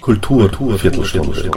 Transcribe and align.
Kultur, 0.00 0.78
Viertelstunde. 0.78 1.50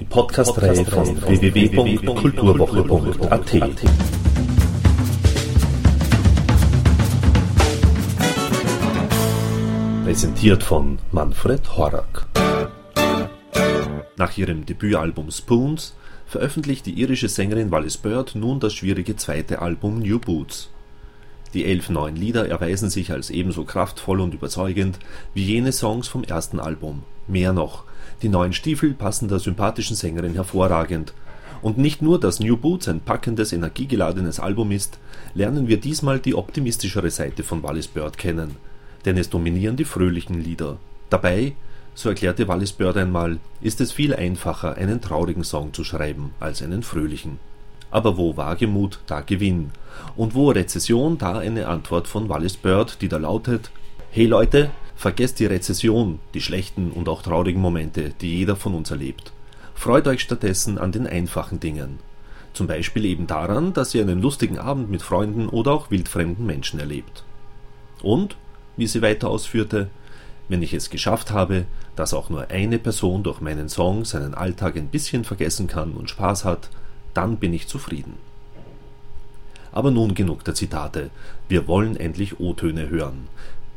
Die 0.00 0.04
Podcast-Reihe 0.04 0.84
von 0.84 1.22
www.kulturwoche.at. 1.22 3.52
Präsentiert 10.04 10.62
von 10.62 10.98
Manfred 11.10 11.76
Horak. 11.76 12.26
Nach 14.16 14.36
ihrem 14.36 14.66
Debütalbum 14.66 15.30
Spoons 15.30 15.94
veröffentlicht 16.26 16.86
die 16.86 17.00
irische 17.00 17.28
Sängerin 17.28 17.70
Wallis 17.70 17.98
Bird 17.98 18.34
nun 18.34 18.60
das 18.60 18.74
schwierige 18.74 19.16
zweite 19.16 19.60
Album 19.60 19.98
New 19.98 20.18
Boots. 20.18 20.71
Die 21.54 21.66
elf 21.66 21.90
neuen 21.90 22.16
Lieder 22.16 22.48
erweisen 22.48 22.88
sich 22.88 23.12
als 23.12 23.28
ebenso 23.28 23.64
kraftvoll 23.64 24.20
und 24.20 24.32
überzeugend 24.32 24.98
wie 25.34 25.44
jene 25.44 25.72
Songs 25.72 26.08
vom 26.08 26.24
ersten 26.24 26.58
Album. 26.58 27.02
Mehr 27.28 27.52
noch, 27.52 27.84
die 28.22 28.28
neuen 28.28 28.52
Stiefel 28.52 28.94
passen 28.94 29.28
der 29.28 29.38
sympathischen 29.38 29.96
Sängerin 29.96 30.34
hervorragend. 30.34 31.12
Und 31.60 31.78
nicht 31.78 32.02
nur, 32.02 32.18
dass 32.18 32.40
New 32.40 32.56
Boots 32.56 32.88
ein 32.88 33.00
packendes, 33.00 33.52
energiegeladenes 33.52 34.40
Album 34.40 34.72
ist, 34.72 34.98
lernen 35.34 35.68
wir 35.68 35.78
diesmal 35.78 36.18
die 36.18 36.34
optimistischere 36.34 37.10
Seite 37.10 37.44
von 37.44 37.62
Wallis 37.62 37.86
Bird 37.86 38.18
kennen. 38.18 38.56
Denn 39.04 39.16
es 39.18 39.30
dominieren 39.30 39.76
die 39.76 39.84
fröhlichen 39.84 40.42
Lieder. 40.42 40.78
Dabei, 41.10 41.54
so 41.94 42.08
erklärte 42.08 42.48
Wallis 42.48 42.72
Bird 42.72 42.96
einmal, 42.96 43.38
ist 43.60 43.80
es 43.80 43.92
viel 43.92 44.14
einfacher, 44.14 44.76
einen 44.76 45.00
traurigen 45.00 45.44
Song 45.44 45.72
zu 45.72 45.84
schreiben, 45.84 46.30
als 46.40 46.62
einen 46.62 46.82
fröhlichen. 46.82 47.38
Aber 47.92 48.16
wo 48.16 48.36
Wagemut, 48.36 48.98
da 49.06 49.20
Gewinn. 49.20 49.70
Und 50.16 50.34
wo 50.34 50.50
Rezession, 50.50 51.18
da 51.18 51.38
eine 51.38 51.68
Antwort 51.68 52.08
von 52.08 52.28
Wallis 52.28 52.56
Bird, 52.56 53.00
die 53.00 53.08
da 53.08 53.18
lautet: 53.18 53.70
Hey 54.10 54.26
Leute, 54.26 54.70
vergesst 54.96 55.38
die 55.38 55.46
Rezession, 55.46 56.18
die 56.34 56.40
schlechten 56.40 56.90
und 56.90 57.08
auch 57.08 57.22
traurigen 57.22 57.60
Momente, 57.60 58.12
die 58.20 58.38
jeder 58.38 58.56
von 58.56 58.74
uns 58.74 58.90
erlebt. 58.90 59.32
Freut 59.74 60.08
euch 60.08 60.20
stattdessen 60.20 60.78
an 60.78 60.92
den 60.92 61.06
einfachen 61.06 61.60
Dingen. 61.60 61.98
Zum 62.54 62.66
Beispiel 62.66 63.04
eben 63.04 63.26
daran, 63.26 63.72
dass 63.72 63.94
ihr 63.94 64.02
einen 64.02 64.20
lustigen 64.20 64.58
Abend 64.58 64.90
mit 64.90 65.02
Freunden 65.02 65.48
oder 65.48 65.72
auch 65.72 65.90
wildfremden 65.90 66.46
Menschen 66.46 66.78
erlebt. 66.78 67.24
Und, 68.02 68.36
wie 68.76 68.86
sie 68.86 69.02
weiter 69.02 69.28
ausführte, 69.28 69.88
wenn 70.48 70.62
ich 70.62 70.74
es 70.74 70.90
geschafft 70.90 71.30
habe, 71.30 71.64
dass 71.96 72.14
auch 72.14 72.30
nur 72.30 72.50
eine 72.50 72.78
Person 72.78 73.22
durch 73.22 73.40
meinen 73.40 73.68
Song 73.68 74.04
seinen 74.04 74.34
Alltag 74.34 74.76
ein 74.76 74.88
bisschen 74.88 75.24
vergessen 75.24 75.66
kann 75.66 75.92
und 75.92 76.10
Spaß 76.10 76.44
hat, 76.44 76.68
dann 77.14 77.38
bin 77.38 77.52
ich 77.52 77.68
zufrieden. 77.68 78.14
Aber 79.72 79.90
nun 79.90 80.14
genug 80.14 80.44
der 80.44 80.54
Zitate. 80.54 81.10
Wir 81.48 81.66
wollen 81.66 81.96
endlich 81.96 82.40
O-Töne 82.40 82.90
hören. 82.90 83.28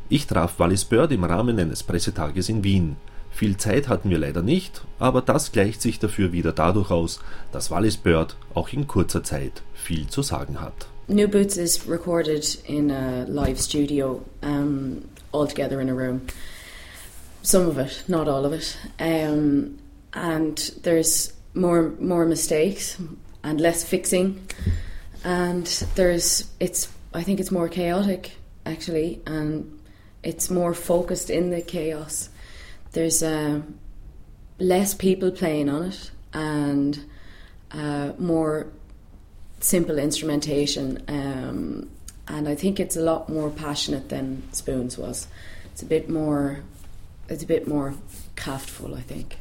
Ich 0.10 0.28
traf 0.28 0.60
Wallis 0.60 0.86
Bird 0.86 1.12
im 1.12 1.24
Rahmen 1.24 1.58
eines 1.58 1.84
Pressetages 1.84 2.50
in 2.50 2.64
Wien. 2.64 2.98
Viel 3.32 3.58
Zeit 3.58 3.90
hatten 3.90 4.10
wir 4.10 4.18
leider 4.18 4.42
nicht, 4.42 4.82
aber 5.00 5.22
das 5.22 5.52
gleicht 5.52 5.82
sich 5.82 6.00
dafür 6.00 6.32
wieder 6.32 6.54
dadurch 6.54 6.90
aus, 6.92 7.20
dass 7.52 7.70
Wallis 7.70 7.98
Bird 7.98 8.38
auch 8.54 8.70
in 8.70 8.88
kurzer 8.88 9.24
Zeit 9.24 9.62
viel 9.74 10.08
zu 10.08 10.22
sagen 10.22 10.62
hat. 10.62 10.88
New 11.08 11.28
Boots 11.28 11.58
is 11.58 11.88
recorded 11.88 12.58
in 12.66 12.90
a 12.92 13.26
live 13.28 13.60
studio, 13.60 14.22
um, 14.42 15.04
all 15.32 15.48
together 15.48 15.82
in 15.82 15.90
a 15.90 15.94
room. 15.94 16.22
Some 17.42 17.68
of 17.68 17.78
it, 17.78 18.06
not 18.08 18.28
all 18.28 18.46
of 18.46 18.54
it, 18.54 18.78
um, 19.00 19.78
and 20.14 20.58
there's 20.84 21.34
more 21.54 21.92
more 22.00 22.26
mistakes 22.26 22.98
and 23.46 23.62
less 23.62 23.84
fixing, 23.84 24.46
and 25.24 25.66
there's 25.96 26.50
it's 26.60 26.92
I 27.14 27.24
think 27.24 27.40
it's 27.40 27.52
more 27.52 27.70
chaotic 27.70 28.32
actually, 28.66 29.22
and 29.26 29.80
it's 30.24 30.50
more 30.50 30.74
focused 30.74 31.30
in 31.30 31.52
the 31.52 31.62
chaos. 31.62 32.30
There's 32.92 33.22
uh, 33.22 33.62
less 34.60 34.94
people 34.96 35.32
playing 35.32 35.70
on 35.70 35.84
it, 35.84 36.12
and 36.34 37.00
uh, 37.72 38.14
more 38.18 38.68
simple 39.60 40.00
instrumentation. 40.00 41.04
Um, 41.08 41.90
and 42.28 42.48
I 42.48 42.56
think 42.56 42.80
it's 42.80 42.98
a 42.98 43.02
lot 43.02 43.30
more 43.30 43.52
passionate 43.52 44.10
than 44.10 44.42
Spoons 44.52 44.98
was. 44.98 45.28
It's 45.72 45.84
a 45.84 45.86
bit 45.86 46.10
more, 46.10 46.62
it's 47.30 47.44
a 47.44 47.48
bit 47.48 47.68
more 47.68 47.94
craftful, 48.36 48.98
I 48.98 49.02
think. 49.02 49.38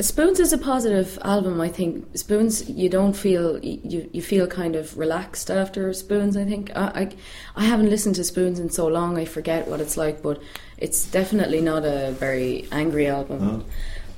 Spoons 0.00 0.40
is 0.40 0.52
a 0.52 0.58
positive 0.58 1.18
album. 1.22 1.60
I 1.60 1.68
think 1.68 2.16
Spoons. 2.16 2.68
You 2.68 2.88
don't 2.88 3.12
feel 3.12 3.58
you 3.62 4.08
you 4.12 4.22
feel 4.22 4.46
kind 4.46 4.76
of 4.76 4.96
relaxed 4.96 5.50
after 5.50 5.92
Spoons. 5.92 6.36
I 6.36 6.44
think 6.44 6.70
I, 6.74 6.84
I, 6.84 7.16
I 7.56 7.64
haven't 7.64 7.90
listened 7.90 8.14
to 8.16 8.24
Spoons 8.24 8.58
in 8.58 8.70
so 8.70 8.86
long. 8.86 9.18
I 9.18 9.26
forget 9.26 9.68
what 9.68 9.80
it's 9.80 9.96
like, 9.96 10.22
but 10.22 10.40
it's 10.78 11.04
definitely 11.10 11.60
not 11.60 11.84
a 11.84 12.12
very 12.12 12.66
angry 12.72 13.08
album. 13.08 13.40
Oh. 13.42 13.64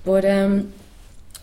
But 0.04 0.24
um, 0.24 0.72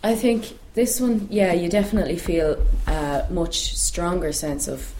I 0.03 0.15
think 0.15 0.57
this 0.73 1.01
one, 1.01 1.27
yeah, 1.29 1.51
you 1.51 1.67
definitely 1.67 2.17
feel 2.17 2.65
a 2.87 3.27
much 3.29 3.75
stronger 3.75 4.31
sense 4.31 4.69
of 4.69 4.93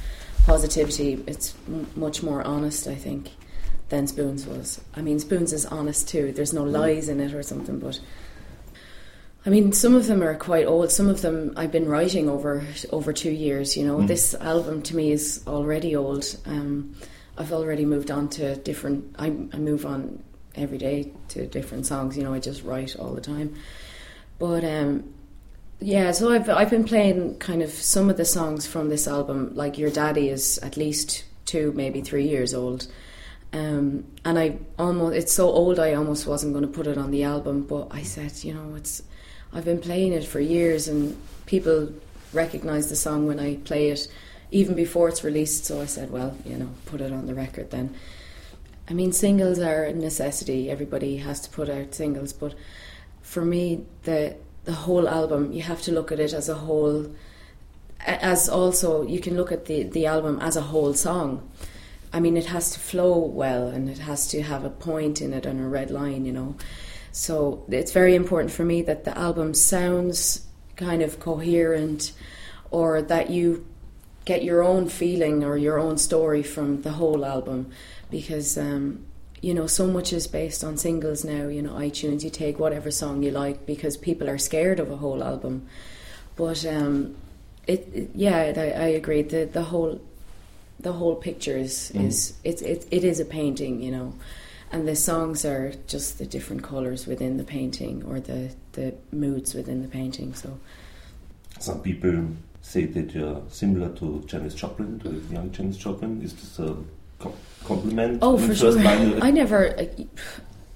positivity. 0.45 1.23
It's 1.27 1.55
m- 1.67 1.87
much 1.95 2.23
more 2.23 2.45
honest, 2.45 2.87
I 2.87 2.95
think, 2.95 3.31
than 3.87 4.05
Spoons 4.07 4.45
was. 4.45 4.81
I 4.95 5.01
mean, 5.01 5.17
Spoons 5.19 5.53
is 5.53 5.65
honest 5.65 6.09
too. 6.09 6.33
There's 6.33 6.53
no 6.53 6.63
lies 6.63 7.07
in 7.07 7.21
it 7.21 7.33
or 7.33 7.41
something, 7.41 7.79
but. 7.79 8.01
I 9.45 9.49
mean, 9.49 9.73
some 9.73 9.93
of 9.93 10.07
them 10.07 10.23
are 10.23 10.35
quite 10.35 10.65
old. 10.65 10.89
Some 10.91 11.09
of 11.09 11.21
them 11.21 11.53
I've 11.57 11.71
been 11.71 11.87
writing 11.87 12.29
over 12.29 12.65
over 12.91 13.11
two 13.11 13.31
years. 13.31 13.75
You 13.75 13.85
know, 13.85 14.01
this 14.01 14.33
album 14.35 14.81
to 14.83 14.95
me 14.95 15.11
is 15.11 15.43
already 15.47 15.95
old. 15.95 16.37
Um, 16.45 16.95
I've 17.37 17.51
already 17.51 17.85
moved 17.85 18.09
on 18.09 18.29
to 18.29 18.55
different. 18.55 19.15
I, 19.19 19.27
I 19.27 19.57
move 19.57 19.85
on 19.85 20.23
every 20.55 20.77
day 20.77 21.11
to 21.29 21.45
different 21.45 21.85
songs. 21.85 22.15
You 22.15 22.23
know, 22.23 22.33
I 22.33 22.39
just 22.39 22.63
write 22.63 22.95
all 22.95 23.13
the 23.13 23.21
time. 23.21 23.55
But 24.39 24.63
um, 24.63 25.13
yeah, 25.81 26.11
so 26.11 26.31
I've 26.31 26.49
I've 26.49 26.69
been 26.69 26.85
playing 26.85 27.39
kind 27.39 27.61
of 27.61 27.69
some 27.69 28.09
of 28.09 28.15
the 28.15 28.25
songs 28.25 28.65
from 28.65 28.87
this 28.87 29.07
album. 29.09 29.51
Like 29.55 29.77
Your 29.77 29.89
Daddy 29.89 30.29
is 30.29 30.57
at 30.59 30.77
least 30.77 31.25
two, 31.45 31.73
maybe 31.75 31.99
three 31.99 32.27
years 32.27 32.53
old. 32.53 32.87
Um, 33.51 34.05
and 34.23 34.39
I 34.39 34.57
almost 34.79 35.15
it's 35.17 35.33
so 35.33 35.49
old 35.49 35.79
I 35.79 35.93
almost 35.95 36.25
wasn't 36.25 36.53
going 36.53 36.65
to 36.65 36.71
put 36.71 36.87
it 36.87 36.97
on 36.97 37.11
the 37.11 37.23
album, 37.23 37.63
but 37.63 37.89
I 37.91 38.03
said, 38.03 38.43
you 38.43 38.53
know, 38.53 38.75
it's 38.75 39.03
I've 39.53 39.65
been 39.65 39.79
playing 39.79 40.13
it 40.13 40.25
for 40.25 40.39
years, 40.39 40.87
and 40.87 41.17
people 41.45 41.93
recognise 42.33 42.89
the 42.89 42.95
song 42.95 43.27
when 43.27 43.39
I 43.39 43.57
play 43.57 43.89
it, 43.89 44.07
even 44.51 44.75
before 44.75 45.09
it's 45.09 45.23
released. 45.23 45.65
So 45.65 45.81
I 45.81 45.85
said, 45.85 46.11
well, 46.11 46.35
you 46.45 46.57
know, 46.57 46.69
put 46.85 47.01
it 47.01 47.11
on 47.11 47.27
the 47.27 47.35
record 47.35 47.71
then. 47.71 47.95
I 48.89 48.93
mean, 48.93 49.13
singles 49.13 49.59
are 49.59 49.85
a 49.85 49.93
necessity. 49.93 50.69
Everybody 50.69 51.17
has 51.17 51.39
to 51.41 51.49
put 51.49 51.69
out 51.69 51.95
singles, 51.95 52.33
but 52.33 52.53
for 53.21 53.45
me, 53.45 53.85
the 54.03 54.35
the 54.65 54.73
whole 54.73 55.09
album, 55.09 55.51
you 55.51 55.61
have 55.61 55.81
to 55.81 55.91
look 55.91 56.11
at 56.11 56.19
it 56.19 56.33
as 56.33 56.49
a 56.49 56.55
whole. 56.55 57.13
As 58.05 58.49
also, 58.49 59.03
you 59.03 59.19
can 59.19 59.37
look 59.37 59.51
at 59.51 59.65
the 59.65 59.83
the 59.83 60.05
album 60.05 60.39
as 60.41 60.57
a 60.57 60.61
whole 60.61 60.93
song. 60.93 61.49
I 62.11 62.19
mean, 62.19 62.37
it 62.37 62.47
has 62.47 62.71
to 62.71 62.79
flow 62.79 63.17
well, 63.17 63.67
and 63.67 63.89
it 63.89 63.99
has 63.99 64.27
to 64.27 64.43
have 64.43 64.63
a 64.63 64.69
point 64.69 65.21
in 65.21 65.33
it 65.33 65.45
and 65.45 65.59
a 65.59 65.67
red 65.67 65.89
line, 65.89 66.25
you 66.25 66.31
know. 66.31 66.55
So 67.13 67.63
it's 67.69 67.91
very 67.91 68.15
important 68.15 68.51
for 68.51 68.65
me 68.65 68.81
that 68.81 69.05
the 69.05 69.15
album 69.15 69.53
sounds 69.53 70.47
kind 70.75 71.03
of 71.03 71.19
coherent, 71.19 72.11
or 72.71 73.03
that 73.03 73.29
you 73.29 73.65
get 74.25 74.43
your 74.43 74.63
own 74.63 74.89
feeling 74.89 75.43
or 75.43 75.55
your 75.55 75.77
own 75.77 75.97
story 75.97 76.41
from 76.41 76.81
the 76.81 76.93
whole 76.93 77.23
album, 77.23 77.71
because 78.09 78.57
um, 78.57 79.05
you 79.41 79.53
know 79.53 79.67
so 79.67 79.85
much 79.85 80.11
is 80.11 80.25
based 80.25 80.63
on 80.63 80.75
singles 80.75 81.23
now. 81.23 81.47
You 81.47 81.61
know, 81.61 81.73
iTunes, 81.73 82.23
you 82.23 82.31
take 82.31 82.57
whatever 82.57 82.89
song 82.89 83.21
you 83.21 83.29
like 83.29 83.67
because 83.67 83.95
people 83.95 84.27
are 84.27 84.39
scared 84.39 84.79
of 84.79 84.89
a 84.89 84.97
whole 84.97 85.23
album. 85.23 85.67
But 86.35 86.65
um, 86.65 87.15
it, 87.67 87.87
it 87.93 88.09
yeah, 88.15 88.53
I, 88.57 88.85
I 88.85 88.87
agree. 88.87 89.21
The 89.21 89.45
the 89.45 89.63
whole 89.63 90.01
the 90.79 90.93
whole 90.93 91.15
picture 91.15 91.57
is 91.57 91.91
is 91.91 92.33
it's 92.43 92.63
it, 92.63 92.87
it 92.89 93.03
is 93.03 93.19
a 93.19 93.25
painting, 93.25 93.83
you 93.83 93.91
know, 93.91 94.13
and 94.73 94.87
the 94.87 94.95
songs 94.95 95.45
are 95.45 95.71
just 95.85 96.17
the 96.17 96.25
different 96.25 96.63
colors 96.63 97.05
within 97.05 97.37
the 97.37 97.43
painting 97.43 98.03
or 98.05 98.19
the 98.19 98.53
the 98.73 98.95
moods 99.11 99.53
within 99.53 99.83
the 99.83 99.87
painting. 99.87 100.33
So 100.33 100.59
Some 101.59 101.81
people 101.81 102.29
say 102.61 102.85
that 102.85 103.13
you're 103.13 103.43
similar 103.49 103.89
to 103.99 104.23
Janis 104.25 104.55
Joplin, 104.55 104.99
to 105.01 105.23
young 105.31 105.51
Janis 105.51 105.77
Joplin. 105.77 106.21
Is 106.23 106.33
this 106.33 106.59
a 106.59 106.75
co- 107.19 107.35
compliment? 107.65 108.19
oh, 108.23 108.37
for 108.37 108.55
sure. 108.55 108.77
I 108.79 109.29
never. 109.29 109.79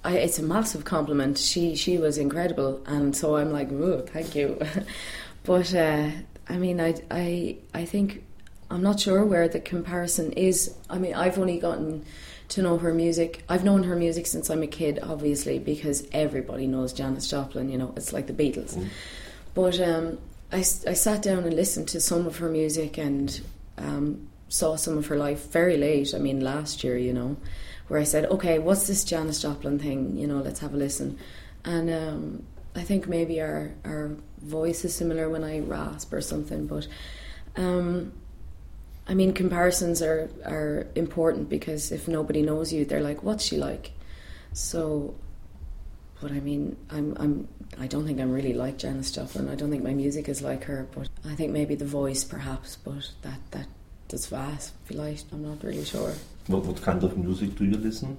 I, 0.04 0.18
it's 0.18 0.38
a 0.38 0.44
massive 0.44 0.86
compliment. 0.86 1.40
She 1.40 1.76
she 1.76 1.98
was 1.98 2.20
incredible, 2.20 2.82
and 2.86 3.16
so 3.16 3.36
I'm 3.36 3.52
like, 3.52 3.72
oh, 3.72 4.02
thank 4.02 4.36
you. 4.36 4.62
but 5.44 5.74
uh, 5.74 6.12
I 6.48 6.58
mean, 6.58 6.80
I 6.80 6.94
I 7.10 7.58
I 7.74 7.86
think 7.86 8.24
I'm 8.70 8.84
not 8.84 9.00
sure 9.00 9.26
where 9.26 9.48
the 9.48 9.60
comparison 9.60 10.34
is. 10.34 10.76
I 10.88 11.00
mean, 11.00 11.16
I've 11.16 11.40
only 11.40 11.58
gotten 11.58 12.06
to 12.50 12.62
know 12.62 12.78
her 12.78 12.94
music. 12.94 13.44
I've 13.50 13.64
known 13.64 13.84
her 13.84 13.96
music 13.96 14.28
since 14.28 14.50
I'm 14.50 14.64
a 14.64 14.68
kid, 14.68 15.00
obviously, 15.02 15.60
because 15.60 16.08
everybody 16.12 16.68
knows 16.68 16.94
Janis 16.94 17.30
Joplin. 17.30 17.70
You 17.70 17.78
know, 17.78 17.94
it's 17.96 18.14
like 18.14 18.28
the 18.28 18.34
Beatles. 18.34 18.88
But 19.54 19.80
um, 19.80 20.18
I, 20.52 20.60
I 20.60 20.62
sat 20.94 21.22
down 21.22 21.44
and 21.44 21.54
listened 21.54 21.88
to 21.90 22.00
some 22.00 22.26
of 22.26 22.38
her 22.38 22.50
music, 22.50 22.98
and 22.98 23.42
um, 23.78 24.28
saw 24.50 24.76
some 24.76 24.98
of 24.98 25.08
her 25.08 25.18
life 25.18 25.52
very 25.52 25.78
late. 25.78 26.14
I 26.16 26.20
mean, 26.20 26.42
last 26.42 26.84
year, 26.84 26.98
you 26.98 27.14
know, 27.14 27.38
where 27.90 28.00
I 28.00 28.04
said, 28.04 28.26
okay, 28.26 28.60
what's 28.60 28.88
this 28.88 29.04
Janis 29.04 29.42
Joplin 29.42 29.80
thing? 29.80 30.18
You 30.18 30.28
know, 30.28 30.38
let's 30.38 30.60
have 30.60 30.74
a 30.74 30.78
listen. 30.78 31.18
And 31.66 31.90
um, 31.90 32.44
I 32.76 32.82
think 32.82 33.08
maybe 33.08 33.42
our 33.42 33.74
our 33.84 34.12
voice 34.42 34.86
is 34.86 34.96
similar 34.96 35.30
when 35.30 35.44
I 35.44 35.60
rasp 35.60 36.14
or 36.14 36.22
something, 36.22 36.68
but. 36.68 36.88
Um, 37.56 38.14
I 39.09 39.13
mean, 39.13 39.33
comparisons 39.33 40.01
are, 40.01 40.30
are 40.45 40.88
important 40.95 41.50
because 41.50 41.92
if 41.92 42.07
nobody 42.07 42.42
knows 42.42 42.74
you, 42.74 42.86
they're 42.86 43.01
like, 43.01 43.24
"What's 43.24 43.45
she 43.45 43.57
like?" 43.57 43.92
So, 44.54 45.15
but 46.21 46.31
I 46.31 46.39
mean, 46.39 46.75
I'm 46.89 47.15
I'm 47.18 47.48
I 47.80 47.88
don't 47.88 48.06
think 48.06 48.19
I'm 48.19 48.31
really 48.31 48.54
like 48.54 48.77
Janis 48.77 49.12
Joplin. 49.12 49.48
I 49.50 49.56
don't 49.56 49.69
think 49.69 49.83
my 49.83 49.94
music 49.94 50.27
is 50.27 50.42
like 50.42 50.65
her, 50.65 50.88
but 50.94 51.09
I 51.25 51.36
think 51.36 51.51
maybe 51.51 51.75
the 51.75 51.86
voice, 51.86 52.24
perhaps. 52.24 52.75
But 52.75 53.12
that 53.21 53.39
that 53.51 53.68
does 54.09 54.27
vast. 54.27 54.74
Feel 54.86 54.98
like 54.98 55.19
I'm 55.31 55.44
not 55.44 55.63
really 55.63 55.86
sure. 55.86 56.13
What 56.48 56.65
what 56.65 56.81
kind 56.81 57.03
of 57.03 57.18
music 57.18 57.56
do 57.56 57.65
you 57.65 57.77
listen? 57.77 58.18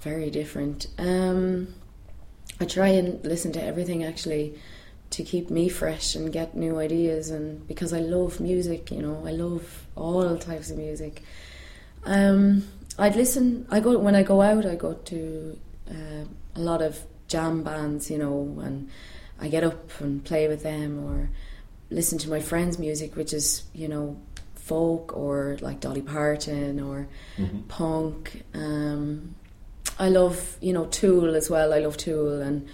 Very 0.00 0.30
different. 0.30 0.88
Um, 0.98 1.74
I 2.60 2.64
try 2.64 2.88
and 2.88 3.24
listen 3.24 3.52
to 3.52 3.62
everything 3.62 4.04
actually 4.04 4.58
to 5.10 5.22
keep 5.22 5.50
me 5.50 5.68
fresh 5.68 6.14
and 6.14 6.32
get 6.32 6.54
new 6.54 6.78
ideas 6.78 7.30
and 7.30 7.66
because 7.66 7.92
I 7.92 8.00
love 8.00 8.40
music, 8.40 8.90
you 8.90 9.00
know, 9.00 9.22
I 9.26 9.32
love 9.32 9.86
all 9.96 10.36
types 10.36 10.70
of 10.70 10.76
music. 10.76 11.22
Um, 12.04 12.64
I'd 12.98 13.16
listen. 13.16 13.66
I 13.70 13.80
go 13.80 13.98
when 13.98 14.14
I 14.14 14.22
go 14.22 14.42
out. 14.42 14.66
I 14.66 14.74
go 14.74 14.94
to 14.94 15.58
uh, 15.90 16.24
a 16.56 16.60
lot 16.60 16.82
of 16.82 16.98
jam 17.28 17.62
bands, 17.62 18.10
you 18.10 18.18
know, 18.18 18.58
and 18.60 18.90
I 19.40 19.48
get 19.48 19.62
up 19.62 20.00
and 20.00 20.24
play 20.24 20.48
with 20.48 20.62
them 20.62 21.04
or 21.04 21.30
listen 21.90 22.18
to 22.18 22.30
my 22.30 22.40
friends' 22.40 22.78
music, 22.78 23.14
which 23.14 23.32
is 23.32 23.64
you 23.72 23.88
know 23.88 24.20
folk 24.54 25.16
or 25.16 25.56
like 25.60 25.80
Dolly 25.80 26.02
Parton 26.02 26.80
or 26.80 27.08
mm-hmm. 27.36 27.60
punk. 27.68 28.42
Um, 28.52 29.36
I 29.98 30.08
love 30.08 30.56
you 30.60 30.72
know 30.72 30.86
Tool 30.86 31.36
as 31.36 31.48
well. 31.48 31.72
I 31.72 31.78
love 31.78 31.96
Tool 31.96 32.42
and 32.42 32.68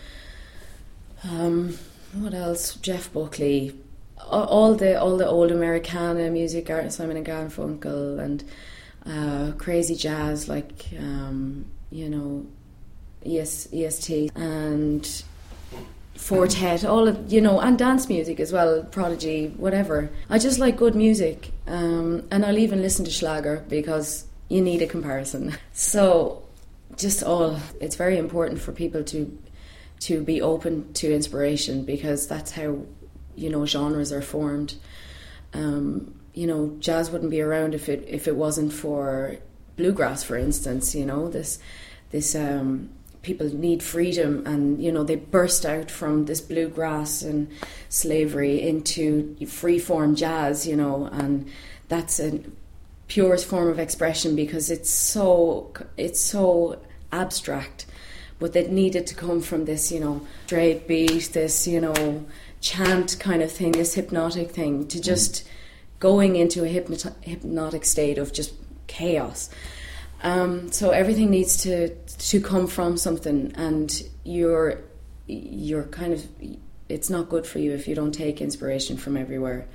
um, 1.25 1.79
what 2.16 2.34
else? 2.34 2.76
Jeff 2.76 3.12
Buckley, 3.12 3.78
all 4.19 4.75
the 4.75 5.00
all 5.00 5.16
the 5.16 5.26
old 5.26 5.50
Americana 5.50 6.31
music, 6.31 6.69
Simon 6.69 7.16
and 7.16 7.26
Garfunkel, 7.26 8.19
and 8.19 8.44
uh, 9.06 9.52
crazy 9.58 9.94
jazz 9.94 10.49
like 10.49 10.87
um, 10.99 11.66
you 11.90 12.08
know 12.08 12.46
ES, 13.26 13.69
EST 13.72 14.31
and 14.34 15.25
Four 16.16 16.46
Tet, 16.46 16.84
all 16.84 17.08
of 17.08 17.32
you 17.32 17.40
know, 17.40 17.61
and 17.61 17.78
dance 17.78 18.08
music 18.08 18.38
as 18.40 18.52
well, 18.52 18.84
Prodigy, 18.84 19.49
whatever. 19.56 20.11
I 20.31 20.38
just 20.38 20.58
like 20.58 20.76
good 20.76 20.94
music, 20.94 21.50
um, 21.66 22.26
and 22.31 22.44
I'll 22.44 22.58
even 22.58 22.81
listen 22.81 23.05
to 23.05 23.11
Schlager 23.11 23.64
because 23.69 24.26
you 24.49 24.62
need 24.62 24.82
a 24.82 24.87
comparison. 24.87 25.56
So, 25.72 26.44
just 26.96 27.25
all 27.25 27.58
it's 27.81 27.96
very 27.96 28.16
important 28.16 28.61
for 28.61 28.70
people 28.70 29.02
to 29.05 29.37
to 30.00 30.23
be 30.23 30.41
open 30.43 30.93
to 30.94 31.12
inspiration 31.12 31.85
because 31.85 32.26
that's 32.26 32.52
how 32.52 32.79
you 33.37 33.50
know 33.50 33.67
genres 33.67 34.12
are 34.12 34.23
formed. 34.23 34.75
Um, 35.52 36.14
you 36.35 36.46
know, 36.46 36.76
jazz 36.81 37.11
wouldn't 37.11 37.31
be 37.31 37.41
around 37.41 37.75
if 37.75 37.88
it 37.88 38.05
if 38.08 38.26
it 38.26 38.37
wasn't 38.37 38.73
for 38.73 39.37
bluegrass, 39.76 40.23
for 40.23 40.37
instance. 40.37 40.94
You 40.94 41.06
know, 41.06 41.29
this 41.29 41.58
this 42.11 42.35
um, 42.35 42.91
people 43.23 43.49
need 43.55 43.82
freedom, 43.82 44.43
and 44.46 44.82
you 44.82 44.93
know 44.93 45.05
they 45.05 45.17
burst 45.17 45.64
out 45.64 45.91
from 45.91 46.26
this 46.26 46.40
bluegrass 46.40 47.23
and 47.23 47.49
slavery 47.88 48.61
into 48.61 49.37
free 49.47 49.79
form 49.79 50.14
jazz. 50.17 50.67
You 50.67 50.76
know, 50.76 51.06
and 51.06 51.49
that's 51.88 52.19
a 52.20 52.40
purest 53.06 53.47
form 53.47 53.69
of 53.69 53.79
expression 53.79 54.35
because 54.35 54.70
it's 54.70 54.90
so 54.90 55.73
it's 55.97 56.20
so 56.20 56.81
abstract 57.12 57.87
but 58.39 58.53
that 58.53 58.71
needed 58.71 59.07
to 59.09 59.15
come 59.15 59.41
from 59.41 59.65
this, 59.65 59.93
you 59.93 60.01
know, 60.01 60.27
straight 60.47 60.87
beat, 60.89 61.31
this, 61.33 61.67
you 61.67 61.81
know, 61.81 62.25
chant 62.61 63.17
kind 63.21 63.43
of 63.43 63.51
thing, 63.51 63.73
this 63.73 63.95
hypnotic 63.95 64.51
thing, 64.51 64.87
to 64.89 64.99
mm. 64.99 65.03
just 65.03 65.47
going 66.01 66.37
into 66.37 66.65
a 66.65 66.69
hypnot- 66.69 67.23
hypnotic 67.23 67.85
state 67.85 68.19
of 68.19 68.33
just 68.33 68.55
chaos. 68.87 69.51
Um, 70.23 70.73
so 70.73 70.91
everything 70.91 71.31
needs 71.31 71.63
to 71.65 71.95
to 71.95 72.41
come 72.41 72.67
from 72.67 72.97
something, 72.97 73.53
and 73.57 74.03
you're 74.25 74.81
you're 75.27 75.85
kind 75.85 76.13
of 76.15 76.27
it's 76.89 77.11
not 77.11 77.29
good 77.29 77.47
for 77.47 77.59
you 77.59 77.73
if 77.73 77.87
you 77.89 77.95
don't 77.95 78.13
take 78.13 78.41
inspiration 78.41 78.97
from 78.97 79.17
everywhere. 79.17 79.67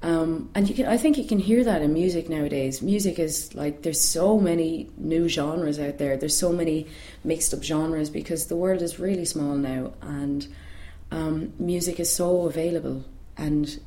Um, 0.00 0.50
and 0.54 0.68
you 0.68 0.74
can, 0.74 0.86
I 0.86 0.96
think 0.96 1.18
you 1.18 1.24
can 1.24 1.40
hear 1.40 1.64
that 1.64 1.82
in 1.82 1.92
music 1.92 2.28
nowadays. 2.28 2.80
Music 2.82 3.18
is 3.18 3.54
like 3.54 3.82
there's 3.82 4.00
so 4.00 4.38
many 4.38 4.88
new 4.96 5.28
genres 5.28 5.80
out 5.80 5.98
there. 5.98 6.16
There's 6.16 6.36
so 6.36 6.52
many 6.52 6.86
mixed 7.24 7.52
up 7.52 7.64
genres 7.64 8.08
because 8.08 8.46
the 8.46 8.56
world 8.56 8.80
is 8.80 9.00
really 9.00 9.24
small 9.24 9.56
now, 9.56 9.92
and 10.00 10.46
um, 11.10 11.52
music 11.58 11.98
is 11.98 12.14
so 12.14 12.46
available, 12.46 13.04
and 13.36 13.80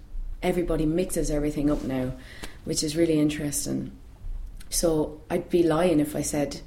everybody 0.43 0.85
mixes 0.85 1.31
everything 1.31 1.71
up 1.71 1.83
now, 1.83 2.11
which 2.65 2.83
is 2.83 2.97
really 2.97 3.19
interesting. 3.19 3.91
So 4.69 5.21
I'd 5.29 5.49
be 5.49 5.63
lying 5.63 6.01
if 6.01 6.15
I 6.15 6.21
said 6.21 6.59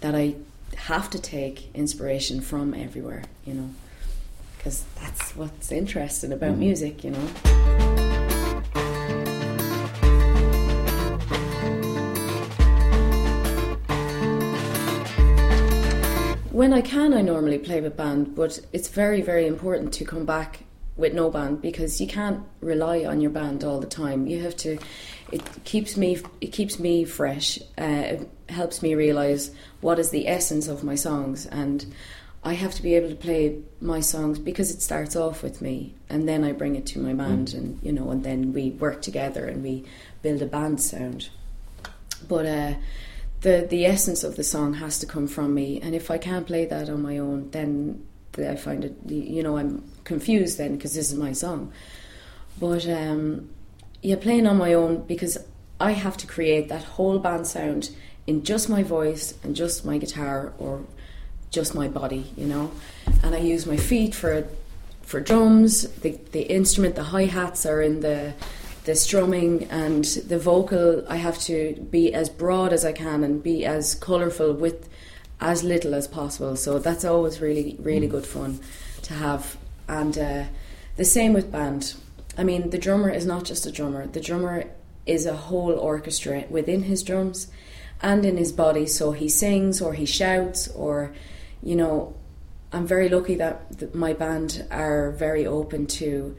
that 0.00 0.14
I 0.14 0.36
have 0.76 1.10
to 1.10 1.18
take 1.20 1.74
inspiration 1.74 2.40
from 2.40 2.72
everywhere, 2.72 3.24
you 3.44 3.54
know, 3.54 3.70
because 4.56 4.84
that's 5.00 5.34
what's 5.36 5.72
interesting 5.72 6.32
about 6.32 6.54
mm. 6.54 6.58
music, 6.58 7.04
you 7.04 7.10
know. 7.10 8.01
When 16.72 16.82
I 16.82 16.88
can, 16.88 17.12
I 17.12 17.20
normally 17.20 17.58
play 17.58 17.82
with 17.82 17.98
band, 17.98 18.34
but 18.34 18.58
it's 18.72 18.88
very, 18.88 19.20
very 19.20 19.46
important 19.46 19.92
to 19.94 20.06
come 20.06 20.24
back 20.24 20.60
with 20.96 21.12
no 21.12 21.28
band 21.28 21.60
because 21.60 22.00
you 22.00 22.06
can't 22.06 22.44
rely 22.62 23.04
on 23.04 23.20
your 23.20 23.30
band 23.30 23.62
all 23.62 23.78
the 23.78 23.86
time. 23.86 24.26
You 24.26 24.40
have 24.40 24.56
to. 24.58 24.78
It 25.30 25.42
keeps 25.64 25.98
me. 25.98 26.18
It 26.40 26.46
keeps 26.46 26.78
me 26.78 27.04
fresh. 27.04 27.58
Uh, 27.78 28.14
it 28.14 28.30
helps 28.48 28.82
me 28.82 28.94
realize 28.94 29.50
what 29.82 29.98
is 29.98 30.08
the 30.10 30.26
essence 30.26 30.66
of 30.66 30.82
my 30.82 30.94
songs, 30.94 31.44
and 31.44 31.84
I 32.42 32.54
have 32.54 32.72
to 32.76 32.82
be 32.82 32.94
able 32.94 33.10
to 33.10 33.16
play 33.16 33.58
my 33.82 34.00
songs 34.00 34.38
because 34.38 34.70
it 34.70 34.80
starts 34.80 35.14
off 35.14 35.42
with 35.42 35.60
me, 35.60 35.94
and 36.08 36.26
then 36.26 36.42
I 36.42 36.52
bring 36.52 36.76
it 36.76 36.86
to 36.86 36.98
my 37.00 37.12
band, 37.12 37.48
mm. 37.48 37.58
and 37.58 37.80
you 37.82 37.92
know, 37.92 38.10
and 38.10 38.24
then 38.24 38.54
we 38.54 38.70
work 38.70 39.02
together 39.02 39.44
and 39.44 39.62
we 39.62 39.84
build 40.22 40.40
a 40.40 40.46
band 40.46 40.80
sound. 40.80 41.28
But 42.26 42.46
uh, 42.46 42.74
the 43.42 43.66
the 43.68 43.84
essence 43.84 44.24
of 44.24 44.36
the 44.36 44.44
song 44.44 44.74
has 44.74 44.98
to 45.00 45.06
come 45.06 45.26
from 45.26 45.54
me, 45.54 45.80
and 45.80 45.94
if 45.94 46.10
I 46.10 46.18
can't 46.18 46.46
play 46.46 46.64
that 46.66 46.88
on 46.88 47.02
my 47.02 47.18
own, 47.18 47.50
then 47.50 48.06
I 48.38 48.56
find 48.56 48.84
it 48.84 48.96
you 49.06 49.42
know 49.42 49.56
I'm 49.58 49.84
confused 50.04 50.58
then 50.58 50.76
because 50.76 50.94
this 50.94 51.12
is 51.12 51.18
my 51.18 51.32
song. 51.32 51.72
But 52.58 52.88
um, 52.88 53.50
yeah, 54.02 54.16
playing 54.16 54.46
on 54.46 54.56
my 54.56 54.74
own 54.74 55.02
because 55.02 55.38
I 55.80 55.92
have 55.92 56.16
to 56.18 56.26
create 56.26 56.68
that 56.68 56.84
whole 56.84 57.18
band 57.18 57.46
sound 57.46 57.90
in 58.26 58.44
just 58.44 58.68
my 58.68 58.82
voice 58.82 59.34
and 59.42 59.56
just 59.56 59.84
my 59.84 59.98
guitar 59.98 60.52
or 60.58 60.84
just 61.50 61.74
my 61.74 61.88
body, 61.88 62.32
you 62.36 62.46
know. 62.46 62.70
And 63.22 63.34
I 63.34 63.38
use 63.38 63.66
my 63.66 63.76
feet 63.76 64.14
for 64.14 64.46
for 65.02 65.20
drums. 65.20 65.88
The 66.00 66.18
the 66.30 66.42
instrument, 66.42 66.94
the 66.94 67.04
hi 67.04 67.24
hats 67.24 67.66
are 67.66 67.82
in 67.82 68.00
the 68.00 68.34
the 68.84 68.96
strumming 68.96 69.64
and 69.64 70.04
the 70.04 70.38
vocal, 70.38 71.04
I 71.08 71.16
have 71.16 71.38
to 71.40 71.74
be 71.90 72.12
as 72.12 72.28
broad 72.28 72.72
as 72.72 72.84
I 72.84 72.92
can 72.92 73.22
and 73.22 73.42
be 73.42 73.64
as 73.64 73.94
colourful 73.94 74.54
with 74.54 74.88
as 75.40 75.62
little 75.64 75.94
as 75.94 76.08
possible. 76.08 76.56
So 76.56 76.78
that's 76.78 77.04
always 77.04 77.40
really, 77.40 77.76
really 77.78 78.06
good 78.06 78.26
fun 78.26 78.60
to 79.02 79.14
have. 79.14 79.56
And 79.88 80.16
uh, 80.16 80.44
the 80.96 81.04
same 81.04 81.32
with 81.32 81.50
band. 81.50 81.94
I 82.38 82.44
mean, 82.44 82.70
the 82.70 82.78
drummer 82.78 83.10
is 83.10 83.26
not 83.26 83.44
just 83.44 83.66
a 83.66 83.72
drummer, 83.72 84.06
the 84.06 84.20
drummer 84.20 84.64
is 85.04 85.26
a 85.26 85.36
whole 85.36 85.72
orchestra 85.72 86.44
within 86.48 86.84
his 86.84 87.02
drums 87.02 87.48
and 88.00 88.24
in 88.24 88.36
his 88.36 88.52
body. 88.52 88.86
So 88.86 89.12
he 89.12 89.28
sings 89.28 89.80
or 89.80 89.94
he 89.94 90.06
shouts 90.06 90.68
or, 90.68 91.12
you 91.62 91.74
know, 91.76 92.14
I'm 92.72 92.86
very 92.86 93.08
lucky 93.08 93.34
that 93.34 93.94
my 93.94 94.12
band 94.12 94.64
are 94.70 95.10
very 95.10 95.46
open 95.46 95.86
to 95.88 96.36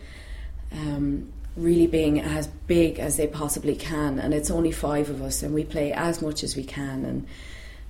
um, 0.71 1.32
really 1.55 1.87
being 1.87 2.19
as 2.19 2.47
big 2.47 2.99
as 2.99 3.17
they 3.17 3.27
possibly 3.27 3.75
can. 3.75 4.19
And 4.19 4.33
it's 4.33 4.49
only 4.49 4.71
five 4.71 5.09
of 5.09 5.21
us, 5.21 5.43
and 5.43 5.53
we 5.53 5.63
play 5.63 5.91
as 5.91 6.21
much 6.21 6.43
as 6.43 6.55
we 6.55 6.63
can, 6.63 7.05
and 7.05 7.27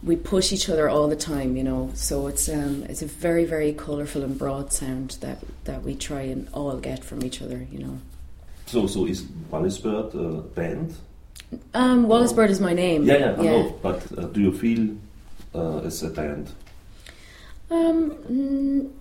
we 0.03 0.15
push 0.15 0.51
each 0.51 0.69
other 0.69 0.89
all 0.89 1.07
the 1.07 1.15
time, 1.15 1.55
you 1.55 1.63
know. 1.63 1.91
So 1.93 2.27
it's 2.27 2.49
um, 2.49 2.83
it's 2.89 3.01
a 3.01 3.07
very 3.07 3.45
very 3.45 3.73
colourful 3.73 4.23
and 4.23 4.37
broad 4.37 4.73
sound 4.73 5.17
that 5.21 5.39
that 5.63 5.83
we 5.83 5.95
try 5.95 6.21
and 6.21 6.47
all 6.53 6.77
get 6.77 7.03
from 7.03 7.23
each 7.23 7.41
other, 7.41 7.65
you 7.71 7.79
know. 7.79 7.99
So 8.65 8.87
so 8.87 9.05
is 9.05 9.25
Wallis 9.49 9.77
Bird 9.77 10.13
a 10.13 10.41
band? 10.41 10.95
Um, 11.73 12.07
Wallis 12.07 12.33
Bird 12.33 12.49
is 12.49 12.59
my 12.59 12.73
name. 12.73 13.03
Yeah, 13.03 13.17
yeah, 13.17 13.35
I 13.37 13.43
yeah. 13.43 13.51
know. 13.51 13.79
But 13.81 14.17
uh, 14.17 14.25
do 14.27 14.41
you 14.41 14.51
feel 14.51 14.95
uh, 15.55 15.79
as 15.85 16.03
a 16.03 16.09
band? 16.09 16.51
Um, 17.71 18.91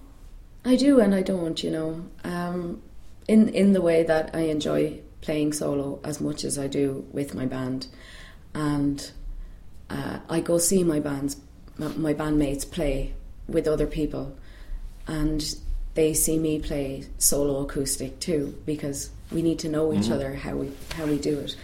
I 0.65 0.77
do 0.77 1.01
and 1.01 1.15
I 1.15 1.23
don't. 1.23 1.63
You 1.63 1.71
know. 1.71 2.05
Um, 2.25 2.83
in 3.29 3.49
in 3.49 3.73
the 3.73 3.83
way 3.83 4.03
that 4.03 4.31
I 4.35 4.41
enjoy 4.41 5.01
playing 5.21 5.53
solo 5.53 6.01
as 6.05 6.21
much 6.21 6.45
as 6.45 6.59
I 6.59 6.67
do 6.67 7.07
with 7.13 7.35
my 7.35 7.47
band, 7.47 7.87
and 8.55 9.11
uh, 9.89 10.19
I 10.29 10.41
go 10.41 10.59
see 10.59 10.85
my 10.85 11.01
bands, 11.01 11.37
my 11.79 12.15
bandmates 12.15 12.69
play 12.71 13.15
with 13.49 13.67
other 13.67 13.87
people, 13.87 14.37
and 15.07 15.55
they 15.95 16.15
see 16.15 16.39
me 16.39 16.59
play 16.59 17.05
solo 17.19 17.63
acoustic 17.63 18.19
too 18.19 18.57
because 18.67 19.11
we 19.31 19.43
need 19.43 19.59
to 19.61 19.69
know 19.69 19.93
each 19.93 20.03
mm-hmm. 20.03 20.13
other 20.15 20.35
how 20.35 20.57
we 20.57 20.73
how 20.97 21.07
we 21.07 21.19
do 21.19 21.39
it. 21.39 21.57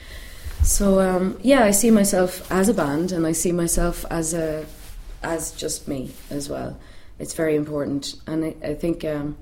So 0.62 1.00
um, 1.00 1.38
yeah, 1.42 1.64
I 1.64 1.70
see 1.70 1.90
myself 1.90 2.50
as 2.50 2.68
a 2.68 2.74
band, 2.74 3.12
and 3.12 3.26
I 3.26 3.32
see 3.32 3.52
myself 3.52 4.04
as 4.10 4.34
a 4.34 4.66
as 5.22 5.52
just 5.52 5.88
me 5.88 6.12
as 6.30 6.48
well. 6.48 6.78
It's 7.18 7.34
very 7.34 7.56
important, 7.56 8.14
and 8.26 8.44
I, 8.44 8.54
I 8.62 8.74
think 8.74 9.04
um, 9.04 9.36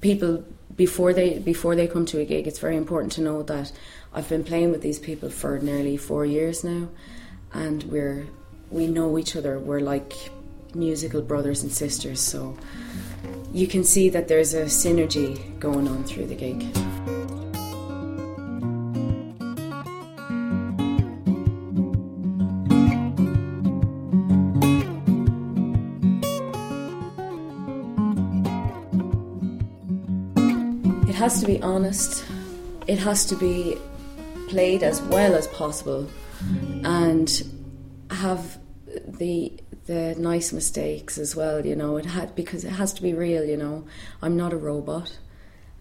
people 0.00 0.44
before 0.80 1.12
they 1.12 1.38
before 1.38 1.76
they 1.76 1.86
come 1.86 2.06
to 2.06 2.18
a 2.20 2.24
gig, 2.24 2.46
it's 2.46 2.58
very 2.58 2.74
important 2.74 3.12
to 3.12 3.20
know 3.20 3.42
that 3.42 3.70
I've 4.14 4.30
been 4.30 4.42
playing 4.42 4.70
with 4.70 4.80
these 4.80 4.98
people 4.98 5.28
for 5.28 5.58
nearly 5.58 5.98
four 5.98 6.24
years 6.24 6.64
now, 6.64 6.88
and 7.52 7.82
we're 7.82 8.26
we 8.70 8.86
know 8.86 9.18
each 9.18 9.36
other. 9.36 9.58
We're 9.58 9.80
like 9.80 10.14
musical 10.74 11.20
brothers 11.20 11.62
and 11.62 11.70
sisters, 11.70 12.18
so 12.18 12.56
you 13.52 13.66
can 13.66 13.84
see 13.84 14.08
that 14.08 14.28
there's 14.28 14.54
a 14.54 14.64
synergy 14.64 15.30
going 15.58 15.86
on 15.86 16.04
through 16.04 16.28
the 16.28 16.34
gig. 16.34 17.19
Has 31.20 31.40
to 31.40 31.46
be 31.46 31.60
honest, 31.60 32.24
it 32.86 32.98
has 32.98 33.26
to 33.26 33.36
be 33.36 33.76
played 34.48 34.82
as 34.82 35.02
well 35.02 35.34
as 35.34 35.46
possible, 35.48 36.08
and 36.82 37.28
have 38.10 38.58
the 39.06 39.52
the 39.84 40.14
nice 40.16 40.50
mistakes 40.52 41.18
as 41.18 41.36
well. 41.36 41.64
You 41.66 41.76
know, 41.76 41.98
it 41.98 42.06
had 42.06 42.34
because 42.34 42.64
it 42.64 42.70
has 42.70 42.94
to 42.94 43.02
be 43.02 43.12
real. 43.12 43.44
You 43.44 43.58
know, 43.58 43.84
I'm 44.22 44.36
not 44.38 44.54
a 44.54 44.56
robot. 44.56 45.18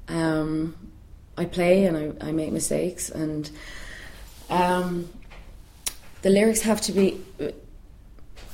Um, 0.10 0.76
I 1.38 1.46
play 1.46 1.86
and 1.86 1.96
I, 1.98 2.28
I 2.28 2.32
make 2.34 2.52
mistakes, 2.52 3.10
and 3.10 3.50
um, 4.50 5.10
the 6.22 6.30
lyrics 6.30 6.64
have 6.64 6.82
to 6.82 6.92
be 6.92 7.24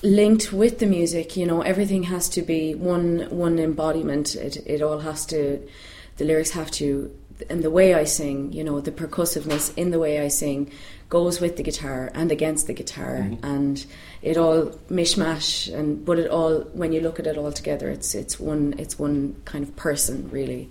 linked 0.03 0.53
with 0.53 0.77
the 0.77 0.85
music. 0.85 1.35
You 1.35 1.47
know, 1.47 1.61
everything 1.63 2.03
has 2.03 2.29
to 2.29 2.43
be 2.43 2.75
one 2.75 3.27
one 3.31 3.57
embodiment. 3.57 4.35
It 4.35 4.57
it 4.67 4.83
all 4.83 4.99
has 4.99 5.25
to. 5.27 5.67
The 6.17 6.25
lyrics 6.25 6.51
have 6.51 6.71
to, 6.71 7.15
and 7.49 7.63
the 7.63 7.71
way 7.71 7.93
I 7.93 8.05
sing. 8.05 8.53
You 8.53 8.63
know, 8.63 8.79
the 8.79 8.91
percussiveness 8.91 9.73
in 9.77 9.91
the 9.91 9.99
way 9.99 10.19
I 10.19 10.29
sing 10.29 10.71
goes 11.09 11.39
with 11.39 11.55
the 11.57 11.63
guitar 11.63 12.11
and 12.13 12.31
against 12.31 12.67
the 12.67 12.73
guitar, 12.73 13.17
mm-hmm. 13.17 13.45
and 13.45 13.85
it 14.21 14.37
all 14.37 14.65
mishmash. 14.89 15.73
And 15.73 16.05
but 16.05 16.19
it 16.19 16.29
all, 16.29 16.61
when 16.73 16.93
you 16.93 17.01
look 17.01 17.19
at 17.19 17.27
it 17.27 17.37
all 17.37 17.51
together, 17.51 17.89
it's 17.89 18.15
it's 18.15 18.39
one 18.39 18.75
it's 18.77 18.97
one 18.97 19.35
kind 19.45 19.63
of 19.63 19.75
person 19.75 20.29
really. 20.31 20.69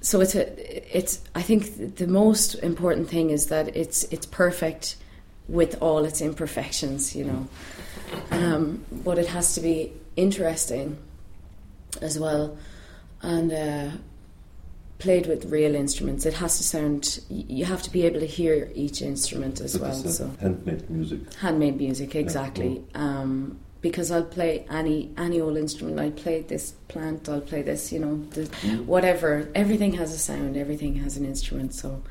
So 0.00 0.20
it's 0.20 0.34
a 0.34 0.96
it's 0.96 1.20
I 1.34 1.42
think 1.42 1.96
the 1.96 2.06
most 2.06 2.54
important 2.56 3.08
thing 3.08 3.30
is 3.30 3.46
that 3.46 3.76
it's 3.76 4.04
it's 4.04 4.26
perfect 4.26 4.96
with 5.48 5.80
all 5.80 6.04
its 6.04 6.20
imperfections, 6.20 7.14
you 7.14 7.24
know. 7.24 7.48
Um, 8.30 8.84
but 8.90 9.18
it 9.18 9.28
has 9.28 9.54
to 9.54 9.60
be 9.60 9.92
interesting 10.16 10.98
as 12.00 12.18
well, 12.18 12.56
and. 13.22 13.52
Uh, 13.52 13.90
played 14.98 15.26
with 15.26 15.46
real 15.46 15.74
instruments. 15.74 16.24
It 16.26 16.34
has 16.34 16.56
to 16.58 16.64
sound. 16.64 17.20
You 17.28 17.64
have 17.64 17.82
to 17.82 17.90
be 17.90 18.02
able 18.02 18.20
to 18.20 18.26
hear 18.26 18.70
each 18.74 19.02
instrument 19.02 19.60
as 19.60 19.78
well. 19.78 19.94
So 19.94 20.30
handmade 20.40 20.88
music. 20.90 21.34
Handmade 21.34 21.76
music, 21.76 22.14
exactly. 22.14 22.82
Yeah. 22.94 23.00
Um, 23.00 23.58
because 23.82 24.10
I'll 24.10 24.24
play 24.24 24.66
any 24.70 25.12
any 25.16 25.40
old 25.40 25.56
instrument. 25.56 26.00
I'll 26.00 26.10
play 26.10 26.42
this 26.42 26.72
plant. 26.88 27.28
I'll 27.28 27.40
play 27.40 27.62
this. 27.62 27.92
You 27.92 28.00
know, 28.00 28.16
the, 28.30 28.42
mm. 28.42 28.84
whatever. 28.86 29.48
Everything 29.54 29.92
has 29.94 30.12
a 30.12 30.18
sound. 30.18 30.56
Everything 30.56 30.96
has 30.96 31.16
an 31.16 31.24
instrument. 31.24 31.74
So. 31.74 32.02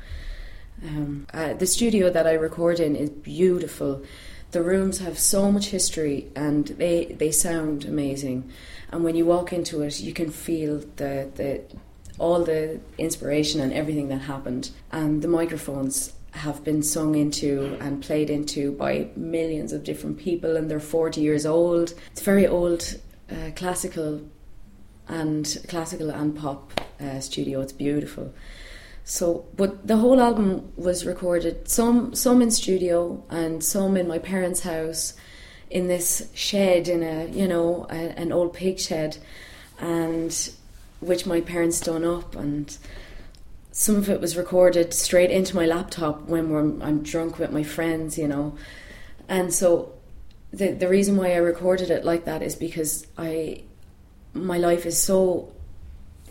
Um, 0.84 1.26
uh, 1.32 1.54
the 1.54 1.66
studio 1.66 2.10
that 2.10 2.26
I 2.26 2.34
record 2.34 2.80
in 2.80 2.96
is 2.96 3.08
beautiful. 3.08 4.02
The 4.50 4.62
rooms 4.62 4.98
have 4.98 5.18
so 5.18 5.50
much 5.50 5.68
history 5.68 6.30
and 6.36 6.66
they, 6.66 7.06
they 7.06 7.30
sound 7.30 7.84
amazing. 7.84 8.50
And 8.92 9.02
when 9.02 9.16
you 9.16 9.26
walk 9.26 9.52
into 9.52 9.82
it, 9.82 10.00
you 10.00 10.12
can 10.12 10.30
feel 10.30 10.80
the, 10.96 11.30
the 11.34 11.62
all 12.18 12.44
the 12.44 12.80
inspiration 12.98 13.60
and 13.60 13.72
everything 13.72 14.08
that 14.08 14.22
happened. 14.22 14.70
And 14.92 15.22
the 15.22 15.28
microphones 15.28 16.12
have 16.32 16.62
been 16.62 16.82
sung 16.82 17.14
into 17.14 17.76
and 17.80 18.02
played 18.02 18.30
into 18.30 18.72
by 18.72 19.08
millions 19.16 19.72
of 19.72 19.84
different 19.84 20.18
people, 20.18 20.56
and 20.56 20.70
they're 20.70 20.80
40 20.80 21.20
years 21.20 21.46
old. 21.46 21.94
It's 22.12 22.22
very 22.22 22.46
old, 22.46 23.00
uh, 23.30 23.50
classical 23.56 24.22
and 25.08 25.56
classical 25.68 26.10
and 26.10 26.36
pop 26.36 26.80
uh, 27.00 27.20
studio. 27.20 27.60
It's 27.60 27.72
beautiful. 27.72 28.34
So, 29.04 29.46
but 29.56 29.86
the 29.86 29.96
whole 29.98 30.20
album 30.20 30.72
was 30.76 31.06
recorded 31.06 31.68
some 31.68 32.14
some 32.14 32.42
in 32.42 32.50
studio 32.50 33.22
and 33.30 33.62
some 33.62 33.96
in 33.96 34.08
my 34.08 34.18
parents' 34.18 34.62
house, 34.62 35.14
in 35.70 35.86
this 35.86 36.28
shed 36.34 36.88
in 36.88 37.02
a 37.02 37.26
you 37.28 37.46
know 37.46 37.86
a, 37.88 38.18
an 38.18 38.32
old 38.32 38.52
pig 38.52 38.80
shed, 38.80 39.18
and 39.78 40.50
which 41.06 41.26
my 41.26 41.40
parents 41.40 41.80
done 41.80 42.04
up, 42.04 42.34
and 42.34 42.76
some 43.72 43.96
of 43.96 44.08
it 44.08 44.20
was 44.20 44.36
recorded 44.36 44.92
straight 44.94 45.30
into 45.30 45.54
my 45.54 45.66
laptop 45.66 46.22
when 46.22 46.80
I'm 46.82 47.02
drunk 47.02 47.38
with 47.38 47.52
my 47.52 47.62
friends, 47.62 48.18
you 48.18 48.28
know. 48.28 48.56
And 49.28 49.52
so 49.52 49.92
the 50.52 50.72
the 50.72 50.88
reason 50.88 51.16
why 51.16 51.32
I 51.32 51.36
recorded 51.36 51.90
it 51.90 52.04
like 52.04 52.24
that 52.24 52.42
is 52.42 52.56
because 52.56 53.06
I 53.18 53.62
my 54.32 54.58
life 54.58 54.86
is 54.86 55.00
so 55.00 55.52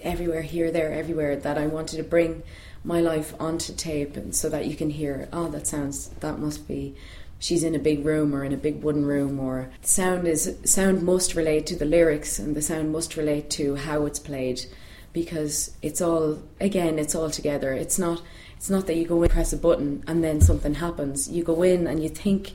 everywhere 0.02 0.42
here 0.42 0.72
there 0.72 0.92
everywhere 0.94 1.36
that 1.36 1.58
I 1.58 1.68
wanted 1.68 1.98
to 1.98 2.04
bring 2.04 2.44
my 2.84 3.02
life 3.02 3.34
onto 3.40 3.74
tape 3.74 4.16
and 4.16 4.36
so 4.36 4.50
that 4.50 4.66
you 4.66 4.76
can 4.76 4.90
hear 4.90 5.28
oh 5.34 5.48
that 5.50 5.68
sounds 5.68 6.10
that 6.20 6.40
must 6.40 6.68
be 6.68 6.96
she's 7.40 7.64
in 7.64 7.76
a 7.76 7.80
big 7.80 8.06
room 8.06 8.34
or 8.34 8.44
in 8.44 8.54
a 8.54 8.58
big 8.58 8.82
wooden 8.84 9.06
room 9.06 9.40
or 9.40 9.70
sound 9.82 10.28
is 10.28 10.58
sound 10.64 11.04
must 11.04 11.36
relate 11.36 11.66
to 11.68 11.76
the 11.76 11.86
lyrics 11.86 12.40
and 12.40 12.56
the 12.56 12.62
sound 12.62 12.92
must 12.92 13.18
relate 13.18 13.50
to 13.50 13.76
how 13.76 14.06
it's 14.06 14.20
played 14.20 14.66
because 15.14 15.76
it's 15.82 16.02
all 16.02 16.42
again 16.60 17.00
it's 17.00 17.16
all 17.16 17.30
together. 17.30 17.74
It's 17.74 18.00
not 18.00 18.22
it's 18.58 18.70
not 18.70 18.88
that 18.88 18.96
you 18.96 19.06
go 19.06 19.22
in 19.24 19.30
press 19.30 19.54
a 19.54 19.58
button 19.58 20.04
and 20.08 20.24
then 20.24 20.42
something 20.42 20.76
happens. 20.76 21.30
You 21.30 21.44
go 21.44 21.62
in 21.64 21.88
and 21.88 22.02
you 22.02 22.10
think 22.10 22.54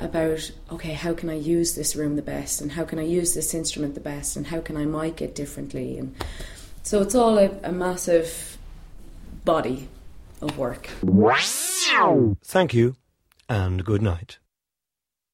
about 0.00 0.50
okay 0.70 0.94
how 0.94 1.14
can 1.14 1.30
i 1.30 1.34
use 1.34 1.76
this 1.76 1.94
room 1.94 2.16
the 2.16 2.22
best 2.22 2.60
and 2.60 2.72
how 2.72 2.82
can 2.82 2.98
i 2.98 3.04
use 3.04 3.34
this 3.34 3.54
instrument 3.54 3.94
the 3.94 4.00
best 4.00 4.36
and 4.36 4.48
how 4.48 4.60
can 4.60 4.76
i 4.76 4.84
mic 4.84 5.22
it 5.22 5.34
differently? 5.34 5.98
And 5.98 6.14
so 6.82 7.02
it's 7.02 7.14
all 7.14 7.38
a, 7.38 7.50
a 7.62 7.72
massive 7.72 8.58
body 9.44 9.88
of 10.40 10.58
work. 10.58 10.88
Thank 12.42 12.74
you 12.74 12.96
and 13.52 13.84
good 13.84 14.00
night. 14.00 14.38